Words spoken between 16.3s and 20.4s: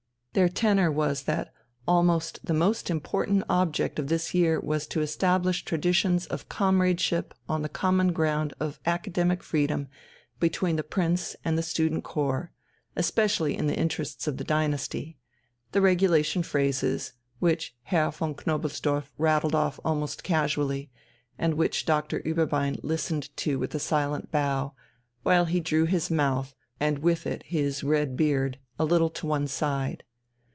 phrases, which Herr von Knobelsdorff rattled off almost